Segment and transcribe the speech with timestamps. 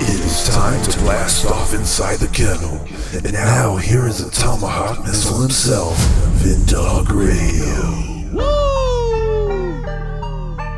[0.00, 2.86] It is time to blast off inside the kennel.
[3.12, 5.96] And now here is the Tomahawk Missile himself,
[6.38, 8.08] Vindog Radio.
[8.32, 8.68] Woo!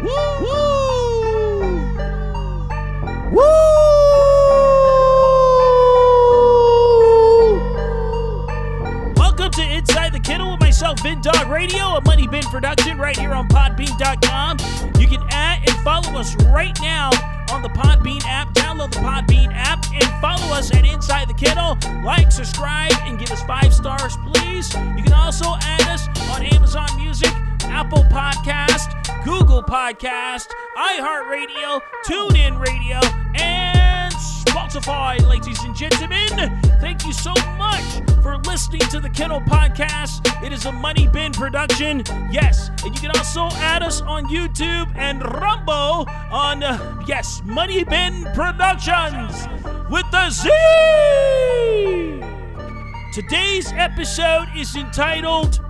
[0.03, 0.41] Woo!
[3.31, 3.61] Woo!
[9.17, 13.19] Welcome to Inside the Kennel with myself, Vin Dog Radio, a Money Bin production right
[13.19, 14.57] here on Podbean.com.
[14.99, 17.11] You can add and follow us right now
[17.51, 18.53] on the Podbean app.
[18.55, 21.77] Download the Podbean app and follow us at Inside the Kennel.
[22.05, 24.73] Like, subscribe, and give us five stars, please.
[24.97, 27.31] You can also add us on Amazon Music,
[27.65, 28.95] Apple Podcast,
[29.25, 33.01] Google Podcast, iHeartRadio, TuneIn Radio,
[34.51, 36.61] Spotify, ladies and gentlemen.
[36.81, 40.27] Thank you so much for listening to the Kennel Podcast.
[40.45, 42.03] It is a Money Bin production.
[42.33, 47.85] Yes, and you can also add us on YouTube and Rumble on, uh, yes, Money
[47.85, 49.47] Bin Productions
[49.89, 50.51] with the Z.
[53.13, 55.61] Today's episode is entitled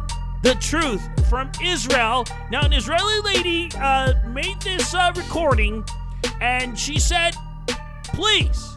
[0.42, 2.24] The Truth from Israel.
[2.50, 5.84] Now, an Israeli lady uh, made this uh, recording
[6.40, 7.36] and she said,
[8.20, 8.74] please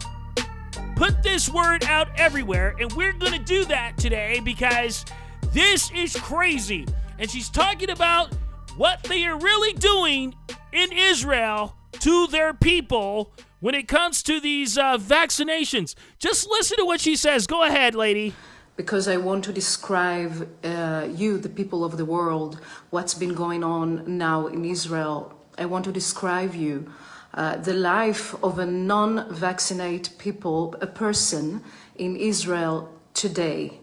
[0.96, 2.74] put this word out everywhere.
[2.80, 5.04] And we're going to do that today because
[5.52, 6.86] this is crazy.
[7.18, 8.32] And she's talking about
[8.78, 10.34] what they are really doing
[10.72, 15.94] in Israel to their people when it comes to these uh, vaccinations.
[16.18, 17.46] Just listen to what she says.
[17.46, 18.32] Go ahead, lady.
[18.76, 22.58] because I want to describe uh, you, the people of the world,
[22.88, 25.38] what's been going on now in Israel.
[25.58, 26.90] I want to describe you
[27.34, 31.62] uh, the life of a non-vaccinated people, a person
[31.96, 33.80] in Israel today.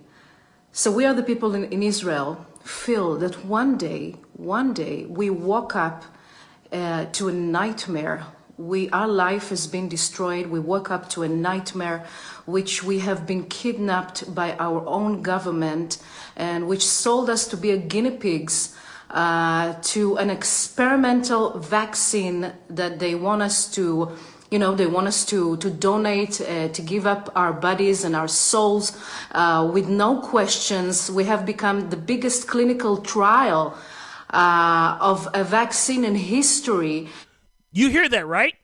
[0.71, 5.29] So we are the people in, in Israel feel that one day, one day we
[5.29, 6.05] woke up
[6.71, 8.25] uh, to a nightmare.
[8.57, 10.47] We, our life has been destroyed.
[10.47, 12.05] We woke up to a nightmare,
[12.45, 15.97] which we have been kidnapped by our own government,
[16.35, 18.75] and which sold us to be a guinea pigs
[19.11, 24.09] uh, to an experimental vaccine that they want us to
[24.49, 28.15] you know they want us to to donate uh, to give up our bodies and
[28.15, 28.97] our souls
[29.31, 33.77] uh, with no questions we have become the biggest clinical trial
[34.31, 37.07] uh, of a vaccine in history
[37.73, 38.55] You hear that, right?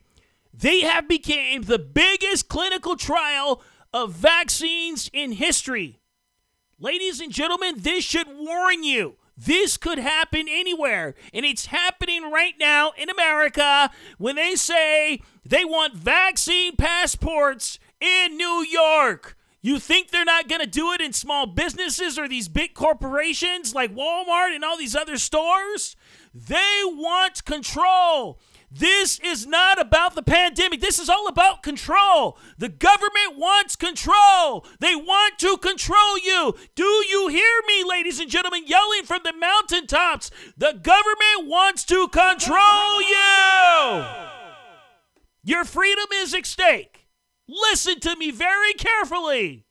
[0.52, 5.98] They have become the biggest clinical trial of vaccines in history.
[6.78, 9.16] Ladies and gentlemen, this should warn you.
[9.38, 11.14] This could happen anywhere.
[11.32, 18.36] And it's happening right now in America when they say they want vaccine passports in
[18.36, 19.36] New York.
[19.60, 23.74] You think they're not going to do it in small businesses or these big corporations
[23.74, 25.96] like Walmart and all these other stores?
[26.46, 28.38] They want control.
[28.70, 30.80] This is not about the pandemic.
[30.80, 32.38] This is all about control.
[32.58, 34.66] The government wants control.
[34.78, 36.54] They want to control you.
[36.74, 40.30] Do you hear me, ladies and gentlemen, yelling from the mountaintops?
[40.56, 44.04] The government wants to control you.
[45.42, 47.06] Your freedom is at stake.
[47.48, 49.64] Listen to me very carefully.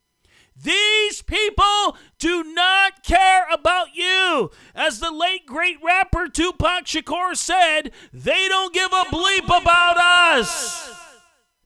[0.62, 4.50] These people do not care about you.
[4.74, 10.90] As the late great rapper Tupac Shakur said, they don't give a bleep about us.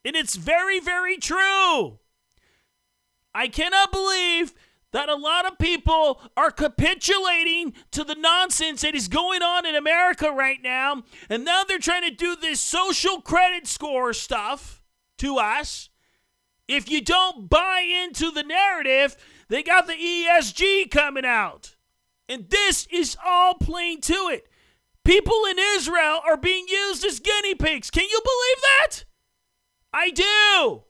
[0.04, 1.98] And it's very, very true.
[3.34, 4.52] I cannot believe
[4.92, 9.74] that a lot of people are capitulating to the nonsense that is going on in
[9.74, 11.02] America right now.
[11.30, 14.82] And now they're trying to do this social credit score stuff
[15.18, 15.88] to us.
[16.68, 19.16] If you don't buy into the narrative,
[19.48, 21.76] they got the ESG coming out.
[22.28, 24.48] And this is all plain to it.
[25.04, 27.90] People in Israel are being used as guinea pigs.
[27.90, 29.04] Can you believe that?
[29.92, 30.84] I do.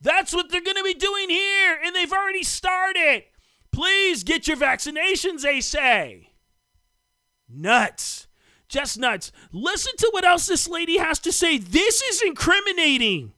[0.00, 3.24] That's what they're going to be doing here, and they've already started.
[3.70, 6.32] Please get your vaccinations, they say.
[7.48, 8.26] Nuts.
[8.68, 9.32] Just nuts.
[9.52, 11.58] Listen to what else this lady has to say.
[11.58, 13.32] This is incriminating.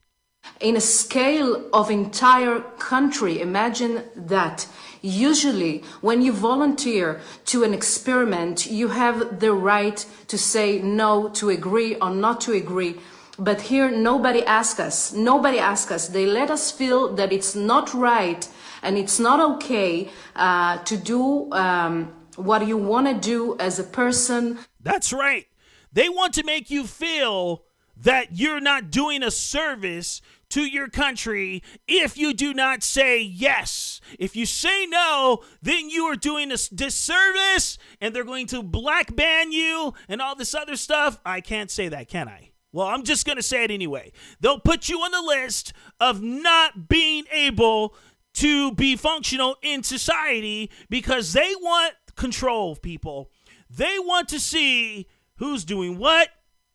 [0.63, 4.65] In a scale of entire country imagine that.
[5.01, 11.49] Usually when you volunteer to an experiment you have the right to say no to
[11.49, 12.95] agree or not to agree.
[13.37, 15.11] But here nobody asks us.
[15.11, 16.07] Nobody asks us.
[16.07, 18.47] They let us feel that it's not right
[18.81, 23.83] and it's not okay uh, to do um, what you want to do as a
[23.83, 24.59] person.
[24.79, 25.47] That's right.
[25.91, 27.63] They want to make you feel
[27.95, 33.99] that you're not doing a service to your country if you do not say yes.
[34.19, 39.15] If you say no, then you are doing a disservice and they're going to black
[39.15, 41.19] ban you and all this other stuff.
[41.25, 42.51] I can't say that, can I?
[42.71, 44.11] Well, I'm just going to say it anyway.
[44.41, 47.95] They'll put you on the list of not being able
[48.35, 53.29] to be functional in society because they want control of people.
[53.69, 55.07] They want to see
[55.37, 56.29] who's doing what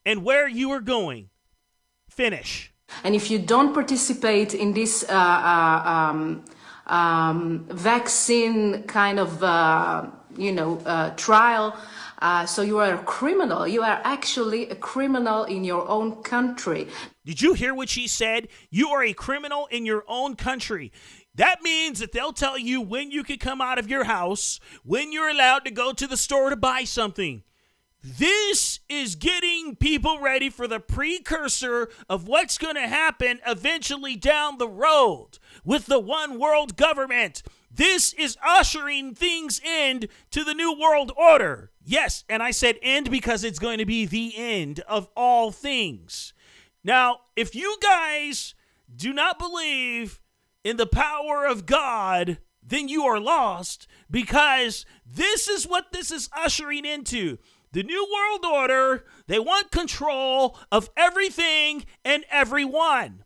[0.09, 1.29] and where you are going.
[2.09, 2.73] Finish.
[3.05, 6.45] And if you don't participate in this uh, uh, um,
[6.87, 11.77] um, vaccine kind of, uh, you know, uh, trial,
[12.23, 13.69] uh, so you are a criminal.
[13.69, 16.89] You are actually a criminal in your own country.
[17.27, 18.49] Did you hear what she said?
[18.71, 20.91] You are a criminal in your own country.
[21.35, 25.13] That means that they'll tell you when you can come out of your house, when
[25.13, 27.43] you're allowed to go to the store to buy something.
[28.03, 34.59] This is getting people ready for the precursor of what's going to happen eventually down
[34.59, 37.43] the road with the one world government.
[37.71, 41.73] This is ushering things end to the new world order.
[41.85, 46.33] Yes, and I said end because it's going to be the end of all things.
[46.85, 48.55] Now, if you guys
[48.95, 50.21] do not believe
[50.63, 56.29] in the power of God, then you are lost because this is what this is
[56.33, 57.39] ushering into.
[57.73, 63.25] The New World Order, they want control of everything and everyone.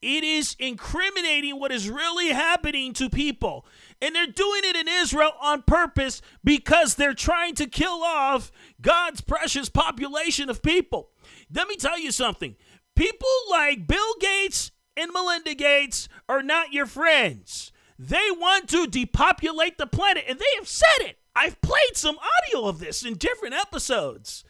[0.00, 3.64] It is incriminating what is really happening to people.
[4.00, 8.50] And they're doing it in Israel on purpose because they're trying to kill off
[8.80, 11.10] God's precious population of people.
[11.54, 12.56] Let me tell you something
[12.96, 17.72] people like Bill Gates and Melinda Gates are not your friends.
[17.96, 21.18] They want to depopulate the planet, and they have said it.
[21.34, 24.44] I've played some audio of this in different episodes.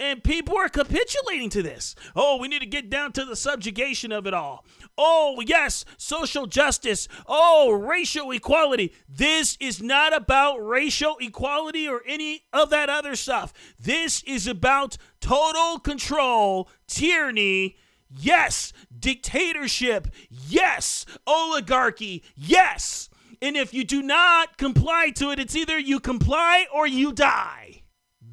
[0.00, 1.94] And people are capitulating to this.
[2.16, 4.64] Oh, we need to get down to the subjugation of it all.
[4.98, 7.06] Oh, yes, social justice.
[7.28, 8.92] Oh, racial equality.
[9.08, 13.52] This is not about racial equality or any of that other stuff.
[13.78, 17.76] This is about total control, tyranny,
[18.10, 23.08] yes, dictatorship, yes, oligarchy, yes.
[23.44, 27.82] And if you do not comply to it, it's either you comply or you die.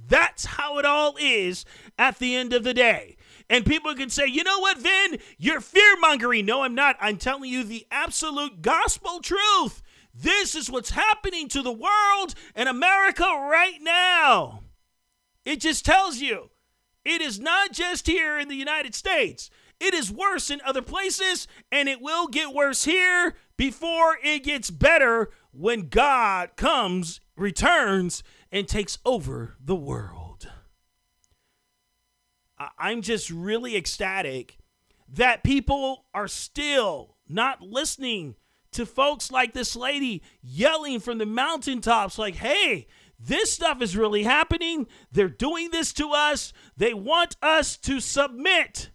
[0.08, 1.66] That's how it all is
[2.00, 3.18] at the end of the day.
[3.50, 5.20] And people can say, you know what, Vin?
[5.38, 6.46] You're fear mongering.
[6.46, 6.96] No, I'm not.
[7.02, 9.82] I'm telling you the absolute gospel truth.
[10.16, 14.64] This is what's happening to the world and America right now.
[15.44, 16.52] It just tells you
[17.04, 19.50] it is not just here in the United States.
[19.82, 24.70] It is worse in other places, and it will get worse here before it gets
[24.70, 30.52] better when God comes, returns, and takes over the world.
[32.78, 34.60] I'm just really ecstatic
[35.10, 38.36] that people are still not listening
[38.74, 42.86] to folks like this lady yelling from the mountaintops, like, hey,
[43.20, 44.86] this stuff is really happening.
[45.12, 46.54] They're doing this to us.
[46.78, 48.92] They want us to submit.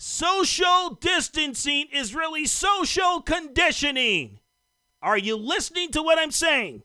[0.00, 4.38] Social distancing is really social conditioning.
[5.02, 6.84] Are you listening to what I'm saying?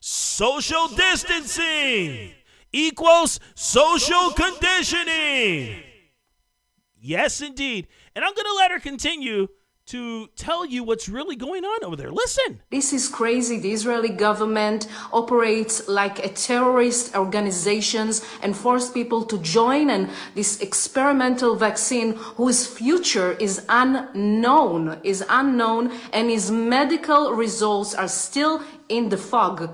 [0.00, 2.32] Social distancing
[2.72, 5.82] equals social conditioning.
[6.98, 7.86] Yes, indeed.
[8.16, 9.48] And I'm going to let her continue
[9.86, 12.10] to tell you what's really going on over there.
[12.10, 12.60] Listen.
[12.70, 13.58] This is crazy.
[13.58, 20.60] The Israeli government operates like a terrorist organizations and force people to join and this
[20.60, 29.08] experimental vaccine whose future is unknown, is unknown and his medical results are still in
[29.08, 29.70] the fog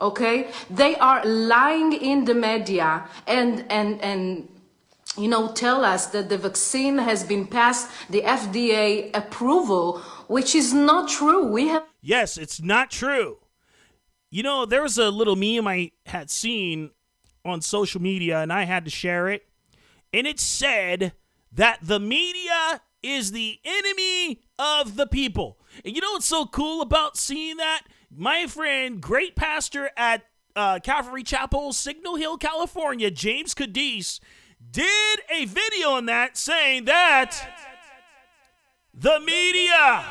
[0.00, 4.48] okay they are lying in the media and and and
[5.16, 10.72] you know tell us that the vaccine has been passed the FDA approval which is
[10.72, 13.38] not true we have Yes, it's not true.
[14.28, 16.90] You know, there was a little meme I had seen
[17.44, 19.46] on social media and I had to share it.
[20.12, 21.12] And it said
[21.52, 25.58] that the media is the enemy of the people.
[25.84, 27.82] And you know what's so cool about seeing that?
[28.14, 30.22] my friend, great pastor at
[30.54, 34.20] uh, Calvary Chapel, Signal Hill, California, James Cadiz,
[34.72, 37.36] did a video on that saying that
[38.94, 40.04] the media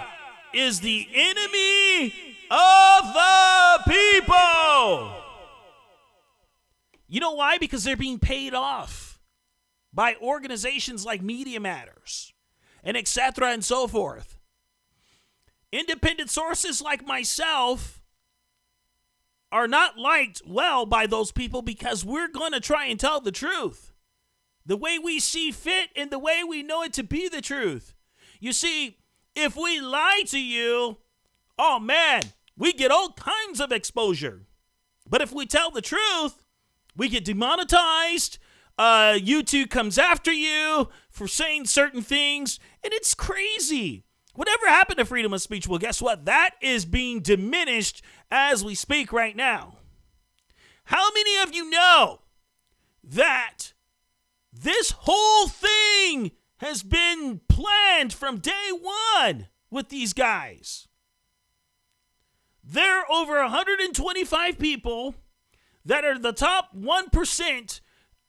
[0.53, 2.13] is the enemy
[2.51, 5.15] of the people.
[7.07, 7.57] You know why?
[7.57, 9.19] Because they're being paid off
[9.93, 12.33] by organizations like Media Matters
[12.83, 13.51] and etc.
[13.51, 14.37] and so forth.
[15.71, 18.01] Independent sources like myself
[19.51, 23.31] are not liked well by those people because we're going to try and tell the
[23.31, 23.90] truth.
[24.65, 27.93] The way we see fit and the way we know it to be the truth.
[28.39, 28.97] You see,
[29.35, 30.97] if we lie to you,
[31.57, 32.21] oh man,
[32.57, 34.43] we get all kinds of exposure.
[35.09, 36.45] But if we tell the truth,
[36.95, 38.37] we get demonetized.
[38.77, 44.05] Uh, YouTube comes after you for saying certain things, and it's crazy.
[44.33, 45.67] Whatever happened to freedom of speech?
[45.67, 46.25] Well, guess what?
[46.25, 48.01] That is being diminished
[48.31, 49.77] as we speak right now.
[50.85, 52.21] How many of you know
[53.03, 53.73] that
[54.61, 60.87] this whole thing has been planned from day one with these guys?
[62.63, 65.15] There are over 125 people
[65.83, 67.81] that are the top 1%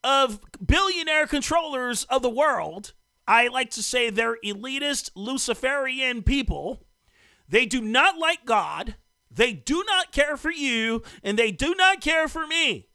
[0.02, 2.94] of billionaire controllers of the world.
[3.28, 6.86] I like to say they're elitist Luciferian people.
[7.48, 8.96] They do not like God.
[9.30, 12.88] They do not care for you, and they do not care for me.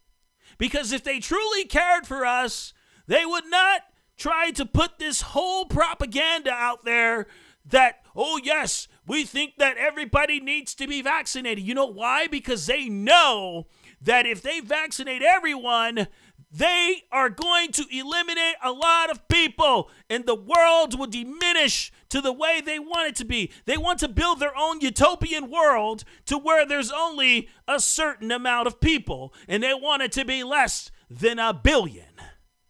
[0.58, 2.74] Because if they truly cared for us,
[3.08, 3.82] they would not
[4.18, 7.28] try to put this whole propaganda out there
[7.66, 11.64] that, oh, yes, we think that everybody needs to be vaccinated.
[11.64, 12.28] You know why?
[12.28, 13.68] Because they know
[14.02, 16.08] that if they vaccinate everyone,
[16.52, 22.22] they are going to eliminate a lot of people and the world will diminish to
[22.22, 23.52] the way they want it to be.
[23.66, 28.68] They want to build their own utopian world to where there's only a certain amount
[28.68, 32.06] of people and they want it to be less than a billion.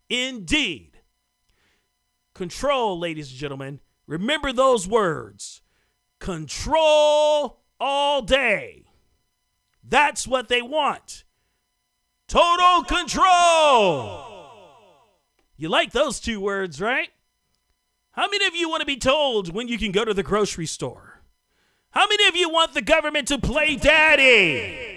[0.09, 0.99] Indeed.
[2.33, 3.79] Control, ladies and gentlemen.
[4.05, 5.61] Remember those words
[6.19, 8.85] control all day.
[9.83, 11.23] That's what they want.
[12.27, 14.23] Total control.
[15.55, 17.09] You like those two words, right?
[18.11, 20.65] How many of you want to be told when you can go to the grocery
[20.65, 21.21] store?
[21.91, 24.96] How many of you want the government to play daddy?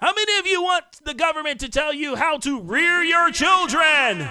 [0.00, 4.28] How many of you want the government to tell you how to rear your children?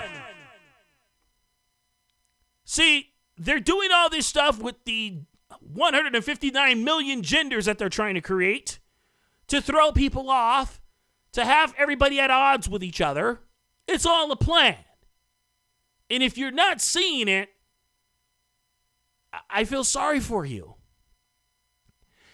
[2.65, 5.21] See, they're doing all this stuff with the
[5.61, 8.79] 159 million genders that they're trying to create
[9.47, 10.81] to throw people off,
[11.33, 13.41] to have everybody at odds with each other.
[13.87, 14.77] It's all a plan.
[16.09, 17.49] And if you're not seeing it,
[19.49, 20.75] I feel sorry for you.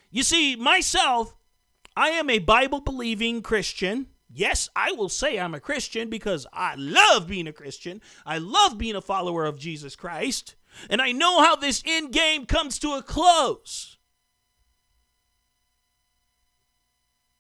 [0.10, 1.36] You see, myself,
[1.96, 4.08] I am a Bible believing Christian.
[4.30, 8.02] Yes, I will say I'm a Christian because I love being a Christian.
[8.26, 10.56] I love being a follower of Jesus Christ.
[10.90, 13.98] And I know how this end game comes to a close.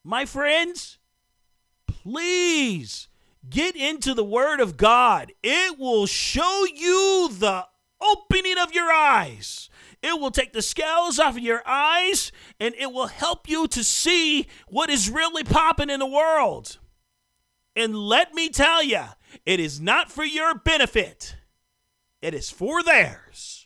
[0.06, 1.00] My friends,
[1.88, 3.10] please
[3.50, 5.34] get into the Word of God.
[5.44, 7.66] It will show you the
[8.00, 9.70] opening of your eyes.
[10.06, 13.84] It will take the scales off of your eyes and it will help you to
[13.84, 16.78] see what is really popping in the world.
[17.76, 19.02] And let me tell you,
[19.48, 21.38] it is not for your benefit,
[22.22, 23.66] it is for theirs.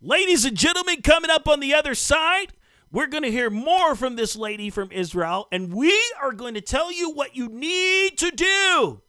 [0.00, 2.52] Ladies and gentlemen, coming up on the other side,
[2.90, 6.60] we're going to hear more from this lady from Israel, and we are going to
[6.60, 9.02] tell you what you need to do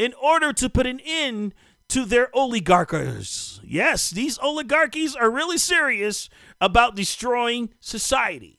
[0.00, 1.54] in order to put an end
[1.90, 3.60] to their oligarchies.
[3.64, 6.28] Yes, these oligarchies are really serious
[6.60, 8.58] about destroying society.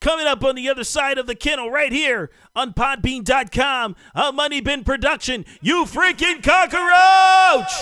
[0.00, 4.60] Coming up on the other side of the kennel, right here on Podbean.com, a Money
[4.60, 5.44] Bin production.
[5.60, 7.72] You freaking cockroach!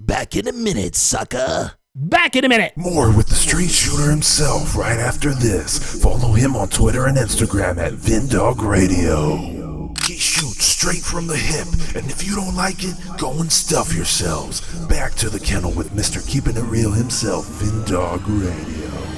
[0.00, 1.72] Back in a minute, sucker.
[1.94, 2.72] Back in a minute.
[2.76, 6.02] More with the street shooter himself right after this.
[6.02, 9.61] Follow him on Twitter and Instagram at Vindog Radio.
[10.12, 13.94] He shoots straight from the hip, and if you don't like it, go and stuff
[13.94, 14.60] yourselves.
[14.86, 16.20] Back to the kennel with Mr.
[16.28, 19.11] Keeping It Real himself, Vindog Radio.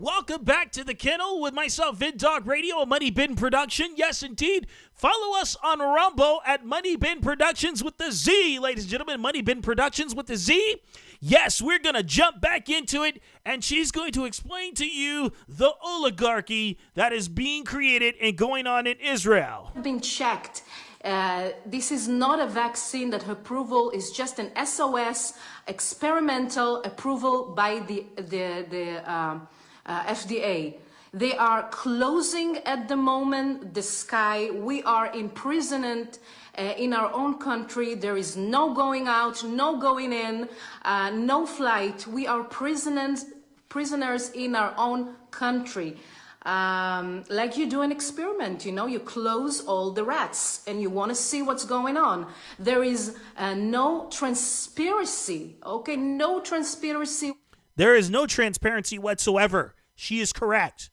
[0.00, 3.94] Welcome back to the kennel with myself, Vin Dog Radio, a Money Bin production.
[3.96, 4.68] Yes, indeed.
[4.92, 9.20] Follow us on Rumble at Money Bin Productions with the Z, ladies and gentlemen.
[9.20, 10.76] Money Bin Productions with the Z.
[11.18, 15.32] Yes, we're going to jump back into it, and she's going to explain to you
[15.48, 19.72] the oligarchy that is being created and going on in Israel.
[19.82, 20.62] Been checked.
[21.02, 25.32] Uh, this is not a vaccine that approval is just an SOS
[25.66, 29.48] experimental approval by the the the um,
[29.88, 30.74] FDA.
[31.12, 34.50] They are closing at the moment the sky.
[34.50, 36.18] We are imprisoned
[36.56, 37.94] uh, in our own country.
[37.94, 40.48] There is no going out, no going in,
[40.84, 42.06] uh, no flight.
[42.06, 43.24] We are prisoners,
[43.68, 45.96] prisoners in our own country.
[46.42, 50.88] Um, like you do an experiment, you know, you close all the rats and you
[50.88, 52.26] want to see what's going on.
[52.58, 55.96] There is uh, no transparency, okay?
[55.96, 57.34] No transparency.
[57.76, 59.74] There is no transparency whatsoever.
[60.00, 60.90] She is correct.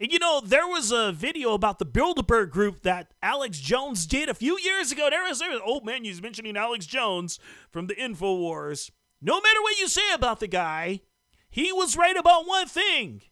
[0.00, 4.28] And you know, there was a video about the Bilderberg group that Alex Jones did
[4.28, 5.08] a few years ago.
[5.08, 7.38] There was, there was oh man, he's mentioning Alex Jones
[7.70, 8.90] from the InfoWars.
[9.22, 11.02] No matter what you say about the guy,
[11.48, 13.22] he was right about one thing.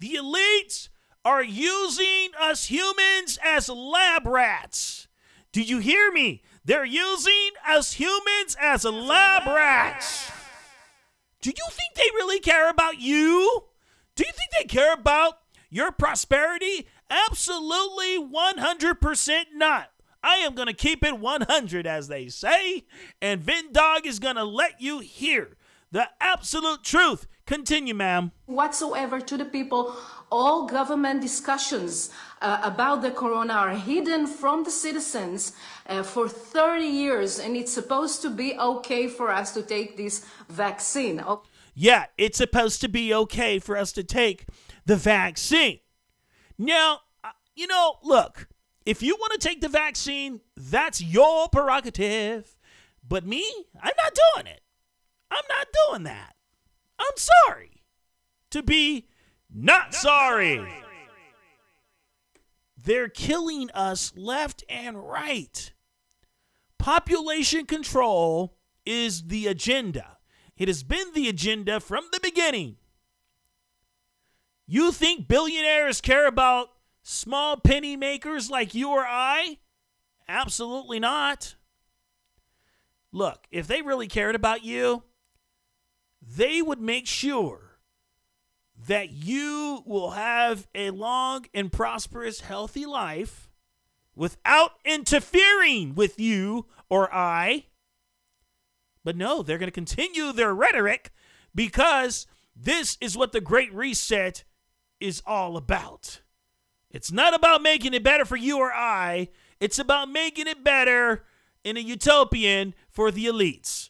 [0.00, 0.88] The elites
[1.26, 5.08] are using us humans as lab rats.
[5.52, 6.42] Do you hear me?
[6.64, 10.30] They're using us humans as lab rats.
[11.42, 13.64] Do you think they really care about you?
[14.18, 15.38] Do you think they care about
[15.70, 16.88] your prosperity?
[17.08, 19.90] Absolutely 100% not.
[20.24, 22.84] I am going to keep it 100, as they say,
[23.22, 25.56] and Vin Dog is going to let you hear
[25.92, 27.28] the absolute truth.
[27.46, 28.32] Continue, ma'am.
[28.46, 29.94] Whatsoever to the people,
[30.32, 32.10] all government discussions
[32.42, 35.52] uh, about the corona are hidden from the citizens
[35.86, 40.26] uh, for 30 years, and it's supposed to be okay for us to take this
[40.48, 41.22] vaccine.
[41.24, 41.42] Oh,
[41.80, 44.46] Yeah, it's supposed to be okay for us to take
[44.84, 45.78] the vaccine.
[46.58, 48.48] Now, uh, you know, look,
[48.84, 52.56] if you want to take the vaccine, that's your prerogative.
[53.06, 53.48] But me,
[53.80, 54.60] I'm not doing it.
[55.30, 56.34] I'm not doing that.
[56.98, 57.16] I'm
[57.46, 57.84] sorry
[58.50, 59.06] to be
[59.48, 60.66] not sorry.
[62.76, 65.72] They're killing us left and right.
[66.76, 70.17] Population control is the agenda.
[70.58, 72.76] It has been the agenda from the beginning.
[74.66, 76.68] You think billionaires care about
[77.02, 79.58] small penny makers like you or I?
[80.28, 81.54] Absolutely not.
[83.12, 85.04] Look, if they really cared about you,
[86.20, 87.78] they would make sure
[88.86, 93.48] that you will have a long and prosperous, healthy life
[94.14, 97.66] without interfering with you or I.
[99.08, 101.12] But no, they're going to continue their rhetoric
[101.54, 104.44] because this is what the Great Reset
[105.00, 106.20] is all about.
[106.90, 111.24] It's not about making it better for you or I, it's about making it better
[111.64, 113.88] in a utopian for the elites.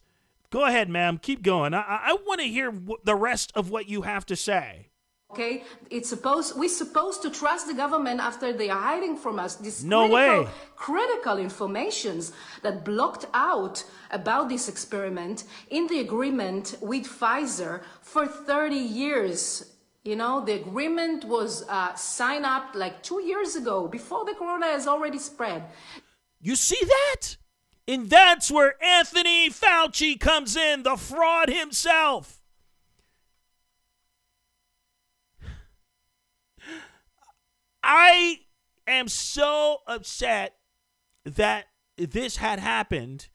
[0.50, 1.18] Go ahead, ma'am.
[1.18, 1.74] Keep going.
[1.74, 2.72] I, I want to hear
[3.02, 4.87] the rest of what you have to say.
[5.30, 9.56] Okay, it's supposed we're supposed to trust the government after they are hiding from us
[9.56, 10.50] this No critical, way.
[10.74, 12.32] critical informations
[12.62, 19.74] that blocked out about this experiment in the agreement with Pfizer for 30 years.
[20.02, 24.66] You know, the agreement was uh, signed up like two years ago before the corona
[24.66, 25.64] has already spread.
[26.40, 27.36] You see that?
[27.86, 32.37] And that's where Anthony Fauci comes in, the fraud himself.
[37.82, 38.40] I
[38.86, 40.56] am so upset
[41.24, 43.28] that this had happened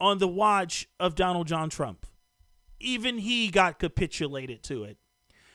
[0.00, 2.06] on the watch of Donald John Trump.
[2.80, 4.98] Even he got capitulated to it.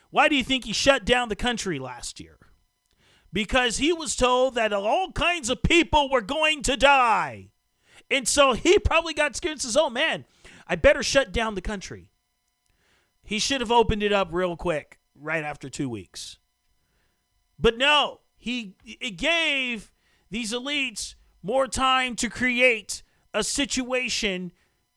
[0.09, 2.37] Why do you think he shut down the country last year?
[3.31, 7.49] Because he was told that all kinds of people were going to die.
[8.11, 10.25] And so he probably got scared and says, Oh man,
[10.67, 12.11] I better shut down the country.
[13.23, 16.37] He should have opened it up real quick, right after two weeks.
[17.59, 19.91] But no, he it gave
[20.29, 24.51] these elites more time to create a situation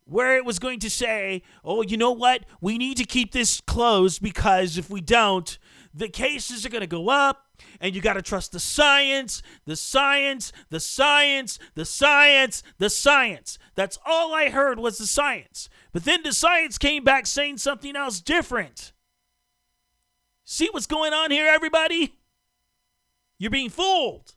[0.05, 2.45] where it was going to say, oh, you know what?
[2.61, 5.59] We need to keep this closed because if we don't,
[5.93, 7.47] the cases are going to go up
[7.81, 13.59] and you got to trust the science, the science, the science, the science, the science.
[13.75, 15.69] That's all I heard was the science.
[15.93, 18.93] But then the science came back saying something else different.
[20.45, 22.15] See what's going on here, everybody?
[23.39, 24.35] You're being fooled.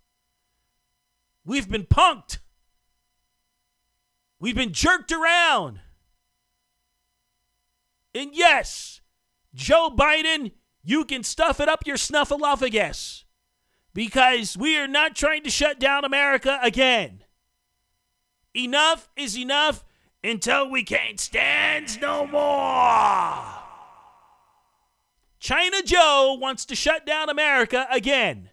[1.45, 2.39] We've been punked.
[4.39, 5.79] We've been jerked around.
[8.13, 9.01] And yes,
[9.53, 10.51] Joe Biden,
[10.83, 13.23] you can stuff it up your snuffleupagus
[13.93, 17.23] because we are not trying to shut down America again.
[18.55, 19.83] Enough is enough
[20.23, 23.45] until we can't stand no more.
[25.39, 28.49] China Joe wants to shut down America again.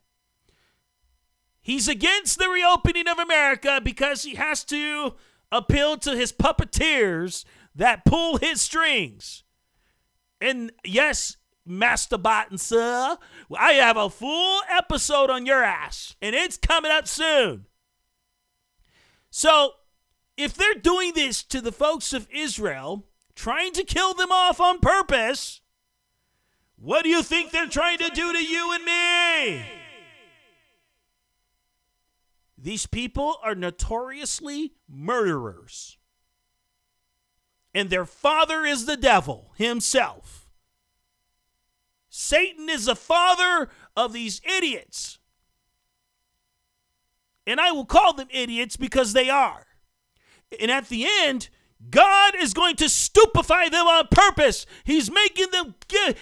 [1.66, 5.14] He's against the reopening of America because he has to
[5.50, 9.42] appeal to his puppeteers that pull his strings.
[10.40, 13.18] And yes, Master Botton, sir,
[13.58, 17.66] I have a full episode on your ass, and it's coming up soon.
[19.28, 19.72] So,
[20.36, 24.78] if they're doing this to the folks of Israel, trying to kill them off on
[24.78, 25.62] purpose,
[26.76, 29.64] what do you think they're trying to do to you and me?
[32.66, 35.98] These people are notoriously murderers.
[37.72, 40.50] And their father is the devil himself.
[42.08, 45.20] Satan is the father of these idiots.
[47.46, 49.66] And I will call them idiots because they are.
[50.60, 51.50] And at the end,
[51.88, 54.66] God is going to stupefy them on purpose.
[54.82, 55.76] He's making them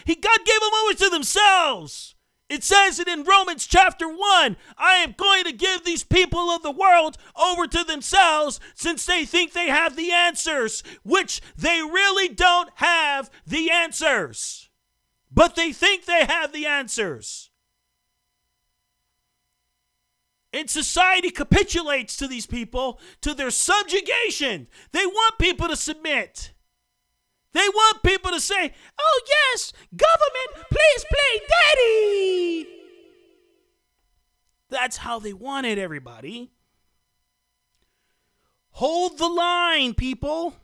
[0.04, 2.13] he God gave them over to themselves.
[2.54, 6.62] It says it in Romans chapter 1 I am going to give these people of
[6.62, 12.28] the world over to themselves since they think they have the answers, which they really
[12.28, 14.70] don't have the answers.
[15.32, 17.50] But they think they have the answers.
[20.52, 24.68] And society capitulates to these people, to their subjugation.
[24.92, 26.53] They want people to submit.
[27.54, 32.66] They want people to say, oh, yes, government, please play daddy.
[34.70, 36.50] That's how they want it, everybody.
[38.70, 40.56] Hold the line, people.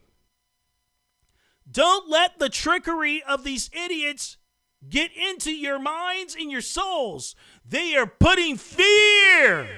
[1.71, 4.37] Don't let the trickery of these idiots
[4.89, 7.37] get into your minds and your souls.
[7.65, 9.69] They are putting fear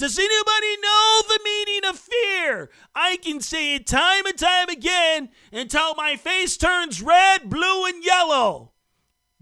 [0.00, 2.70] does anybody know the meaning of fear?
[2.94, 8.02] I can say it time and time again until my face turns red, blue, and
[8.02, 8.72] yellow.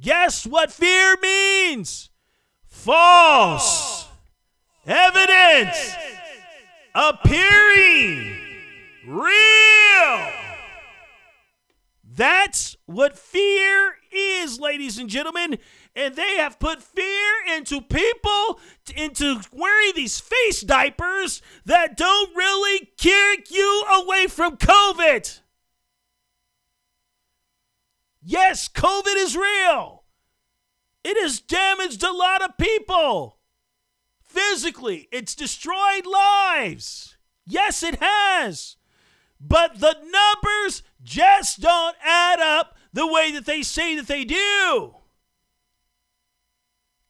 [0.01, 2.11] Guess what fear means?
[2.67, 4.09] False
[4.85, 5.95] evidence
[6.93, 8.37] appearing
[9.07, 10.33] real.
[12.03, 15.59] That's what fear is, ladies and gentlemen
[15.99, 18.61] and they have put fear into people
[18.95, 25.41] into wearing these face diapers that don't really kick you away from COVID.
[28.23, 30.05] Yes, COVID is real.
[31.03, 33.39] It has damaged a lot of people.
[34.23, 37.17] Physically, it's destroyed lives.
[37.45, 38.77] Yes, it has.
[39.41, 44.95] But the numbers just don't add up the way that they say that they do.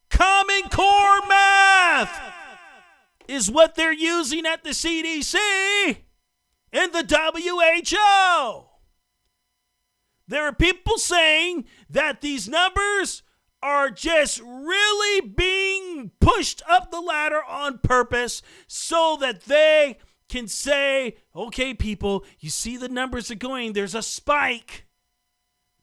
[0.09, 2.33] Common Core math
[3.27, 5.35] is what they're using at the CDC
[6.73, 8.65] and the WHO.
[10.27, 13.23] There are people saying that these numbers
[13.61, 19.97] are just really being pushed up the ladder on purpose so that they
[20.29, 24.85] can say, okay, people, you see the numbers are going, there's a spike.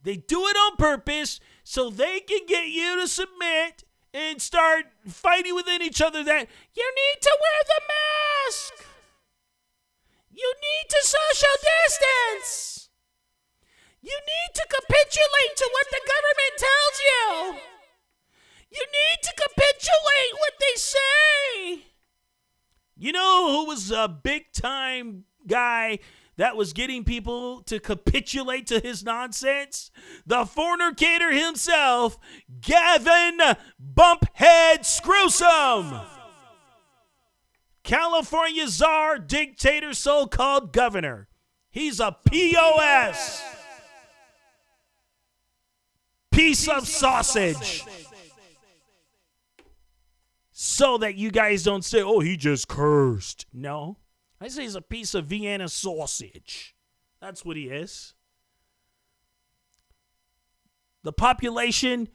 [0.02, 3.82] They do it on purpose so they can get you to submit
[4.16, 8.86] and start fighting within each other that you need to wear the mask.
[10.32, 12.88] You need to social distance.
[14.00, 17.56] You need to capitulate to what the government tells you.
[18.70, 21.84] You need to capitulate what they say.
[22.96, 25.98] You know who was a big time guy
[26.36, 29.90] that was getting people to capitulate to his nonsense?
[30.26, 32.18] The fornicator himself,
[32.60, 33.38] Gavin
[33.80, 36.06] Bumphead Screwsome.
[37.82, 41.28] California czar, dictator, so called governor.
[41.70, 43.42] He's a POS.
[46.32, 47.84] Piece of sausage.
[50.50, 53.46] So that you guys don't say, oh, he just cursed.
[53.52, 53.98] No.
[54.40, 56.74] I say he's a piece of Vienna sausage.
[57.20, 58.14] That's what he is.
[61.02, 62.08] The population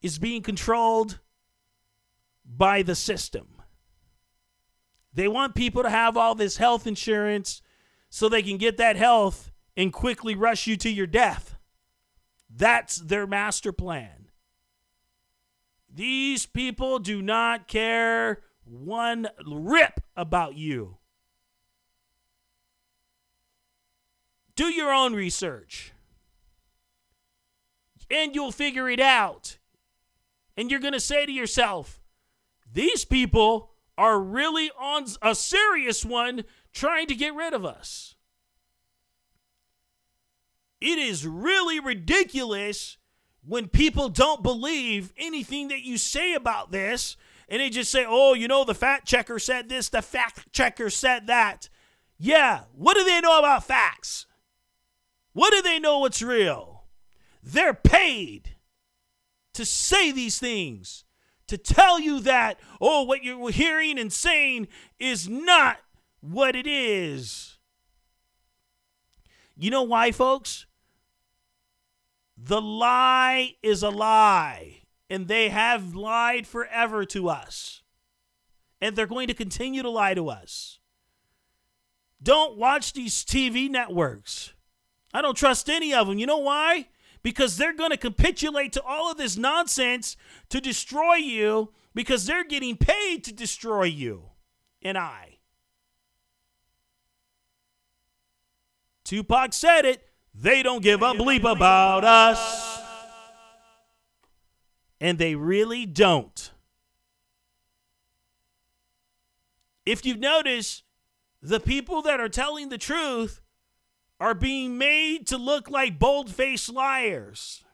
[0.00, 1.18] is being controlled
[2.44, 3.48] by the system.
[5.12, 7.60] They want people to have all this health insurance
[8.08, 11.58] so they can get that health and quickly rush you to your death.
[12.48, 14.30] That's their master plan.
[15.92, 20.97] These people do not care one rip about you.
[24.58, 25.92] Do your own research.
[28.10, 29.56] And you'll figure it out.
[30.56, 32.00] And you're going to say to yourself,
[32.68, 36.42] these people are really on a serious one
[36.72, 38.16] trying to get rid of us.
[40.80, 42.96] It is really ridiculous
[43.46, 47.16] when people don't believe anything that you say about this
[47.48, 50.90] and they just say, oh, you know, the fact checker said this, the fact checker
[50.90, 51.68] said that.
[52.18, 54.26] Yeah, what do they know about facts?
[55.32, 56.84] What do they know what's real?
[57.42, 58.56] They're paid
[59.54, 61.04] to say these things,
[61.46, 65.78] to tell you that, oh, what you're hearing and saying is not
[66.20, 67.58] what it is.
[69.56, 70.66] You know why, folks?
[72.36, 77.82] The lie is a lie, and they have lied forever to us.
[78.80, 80.78] And they're going to continue to lie to us.
[82.22, 84.52] Don't watch these TV networks.
[85.12, 86.18] I don't trust any of them.
[86.18, 86.88] You know why?
[87.22, 90.16] Because they're going to capitulate to all of this nonsense
[90.50, 94.24] to destroy you because they're getting paid to destroy you
[94.82, 95.38] and I.
[99.04, 100.04] Tupac said it.
[100.34, 102.80] They don't give a bleep about us.
[105.00, 106.50] And they really don't.
[109.86, 110.84] If you've noticed,
[111.40, 113.40] the people that are telling the truth
[114.20, 117.64] are being made to look like bold faced liars.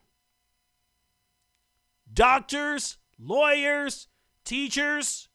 [2.12, 4.08] Doctors, lawyers,
[4.44, 5.28] teachers,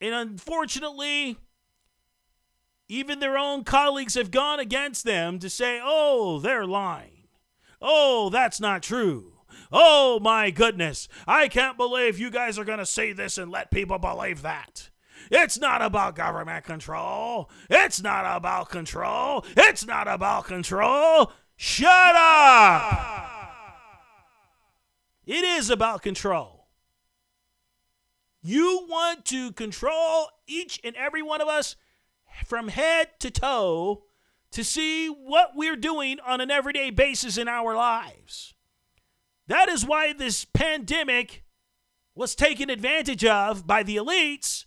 [0.00, 1.38] and unfortunately,
[2.88, 7.28] even their own colleagues have gone against them to say, oh, they're lying.
[7.80, 9.32] Oh, that's not true.
[9.72, 13.70] Oh my goodness, I can't believe you guys are going to say this and let
[13.70, 14.90] people believe that.
[15.30, 17.50] It's not about government control.
[17.70, 19.44] It's not about control.
[19.56, 21.32] It's not about control.
[21.56, 23.40] Shut up.
[25.26, 26.68] It is about control.
[28.42, 31.76] You want to control each and every one of us
[32.44, 34.04] from head to toe
[34.50, 38.54] to see what we're doing on an everyday basis in our lives.
[39.46, 41.44] That is why this pandemic
[42.14, 44.66] was taken advantage of by the elites,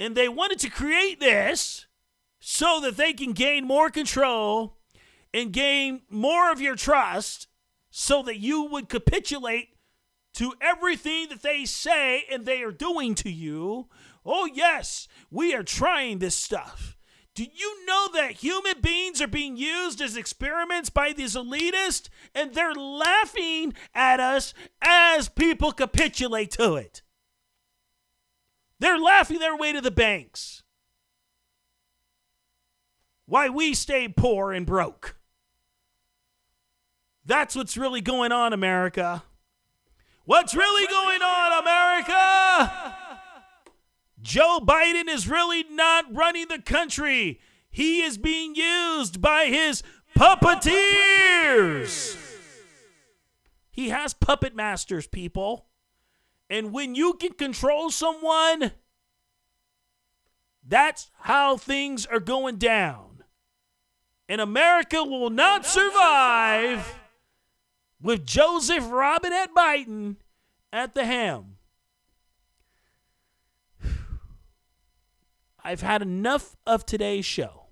[0.00, 1.86] and they wanted to create this
[2.40, 4.78] so that they can gain more control
[5.32, 7.48] and gain more of your trust
[7.90, 9.68] so that you would capitulate
[10.32, 13.88] to everything that they say and they are doing to you.
[14.24, 16.96] Oh, yes, we are trying this stuff.
[17.34, 22.54] Do you know that human beings are being used as experiments by these elitists and
[22.54, 27.02] they're laughing at us as people capitulate to it?
[28.80, 30.62] They're laughing their way to the banks.
[33.26, 35.16] Why we stay poor and broke.
[37.24, 39.22] That's what's really going on, America.
[40.24, 42.96] What's really going on, America?
[44.20, 47.40] Joe Biden is really not running the country.
[47.70, 49.82] He is being used by his
[50.16, 52.16] puppeteers.
[53.70, 55.69] He has puppet masters, people.
[56.50, 58.72] And when you can control someone,
[60.66, 63.22] that's how things are going down.
[64.28, 66.98] And America will not survive
[68.02, 70.16] with Joseph Robinette Biden
[70.72, 71.56] at the helm.
[75.64, 77.66] I've had enough of today's show.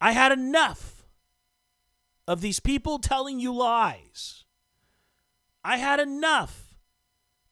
[0.00, 1.04] I had enough
[2.28, 4.44] of these people telling you lies.
[5.64, 6.74] I had enough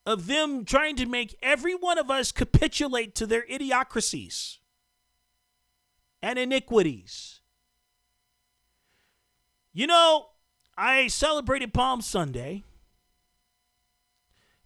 [0.06, 4.58] of them trying to make every one of us capitulate to their idiocracies
[6.22, 7.40] and iniquities.
[9.72, 10.28] You know,
[10.76, 12.64] I celebrated Palm Sunday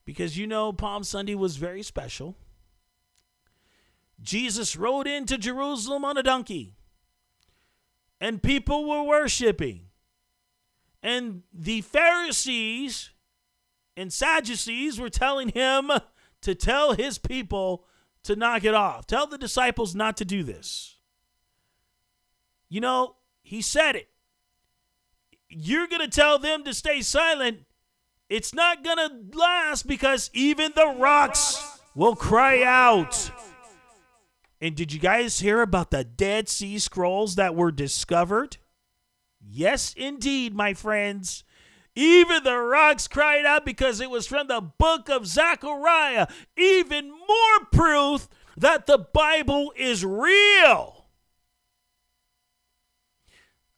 [0.04, 2.36] because you know Palm Sunday was very special.
[4.20, 6.76] Jesus rode into Jerusalem on a donkey,
[8.20, 9.86] and people were worshiping.
[11.02, 13.10] And the Pharisees
[13.96, 15.90] and Sadducees were telling him
[16.40, 17.86] to tell his people
[18.24, 19.06] to knock it off.
[19.06, 20.98] Tell the disciples not to do this.
[22.68, 24.08] You know, he said it.
[25.48, 27.66] You're going to tell them to stay silent.
[28.28, 33.30] It's not going to last because even the rocks will cry out.
[34.60, 38.56] And did you guys hear about the Dead Sea Scrolls that were discovered?
[39.40, 41.44] Yes, indeed, my friends.
[41.94, 46.26] Even the rocks cried out because it was from the book of Zechariah.
[46.56, 51.06] Even more proof that the Bible is real.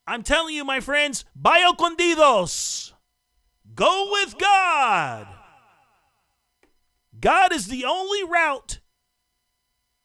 [0.07, 2.93] I'm telling you, my friends, vaya condidos.
[3.75, 5.27] Go with God.
[7.19, 8.81] God is the only route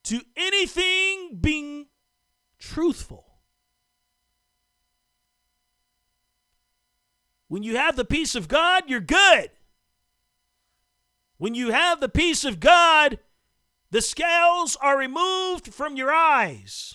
[0.06, 1.88] to anything being
[2.58, 3.29] truthful.
[7.50, 9.50] When you have the peace of God, you're good.
[11.38, 13.20] When you have the peace of God,
[13.92, 16.94] the scales are removed from your eyes.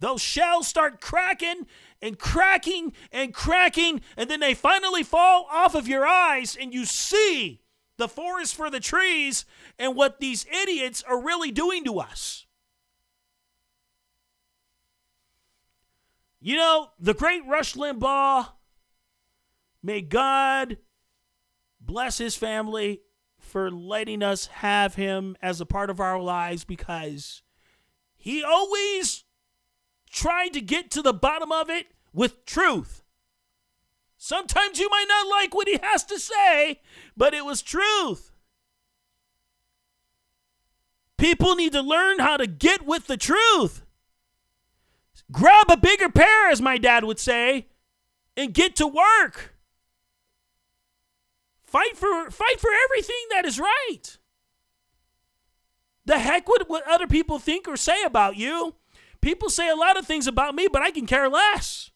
[0.00, 1.66] Those shells start cracking
[2.00, 6.84] and cracking and cracking, and then they finally fall off of your eyes, and you
[6.86, 7.60] see
[7.96, 9.44] the forest for the trees,
[9.78, 12.46] and what these idiots are really doing to us.
[16.40, 18.48] You know, the great Rush Limbaugh,
[19.84, 20.78] may God
[21.78, 23.02] bless his family
[23.38, 27.42] for letting us have him as a part of our lives because
[28.16, 29.24] he always
[30.10, 33.02] tried to get to the bottom of it with truth.
[34.16, 36.80] Sometimes you might not like what he has to say,
[37.14, 38.32] but it was truth.
[41.18, 43.82] People need to learn how to get with the truth.
[45.30, 47.66] Grab a bigger pair, as my dad would say,
[48.36, 49.53] and get to work.
[51.74, 54.18] Fight for fight for everything that is right.
[56.06, 58.76] The heck with what other people think or say about you.
[59.20, 61.90] People say a lot of things about me, but I can care less.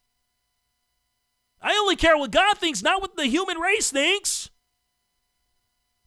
[1.62, 4.50] I only care what God thinks, not what the human race thinks.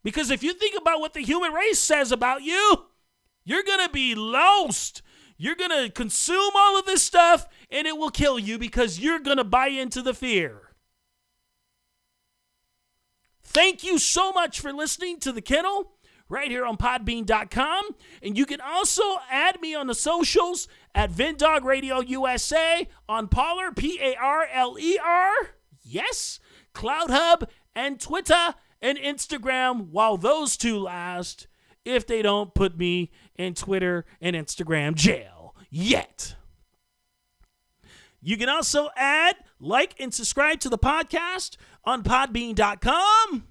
[0.04, 2.88] Because if you think about what the human race says about you,
[3.46, 5.02] you're going to be lost.
[5.38, 9.20] You're going to consume all of this stuff and it will kill you because you're
[9.20, 10.71] going to buy into the fear.
[13.54, 15.92] Thank you so much for listening to The Kennel
[16.30, 17.84] right here on podbean.com.
[18.24, 23.28] And you can also add me on the socials at Vin Dog Radio USA on
[23.28, 25.34] Parler, P A R L E R.
[25.84, 26.40] Yes,
[26.74, 31.48] CloutHub and Twitter and Instagram while those two last
[31.84, 36.36] if they don't put me in Twitter and Instagram jail yet.
[38.22, 43.48] You can also add, like, and subscribe to the podcast on podbean.com,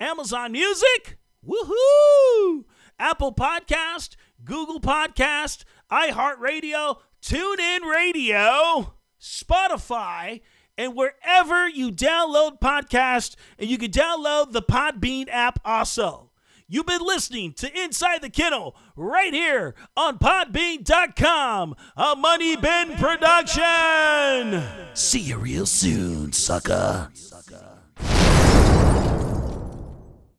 [0.00, 2.64] Amazon Music, woohoo,
[2.98, 10.40] Apple Podcast, Google Podcast, iHeartRadio, TuneIn Radio, Spotify,
[10.78, 16.30] and wherever you download podcasts, and you can download the Podbean app also.
[16.68, 24.64] You've been listening to Inside the Kennel right here on Podbean.com, a Money Bin production.
[24.94, 27.08] See you real soon, sucker.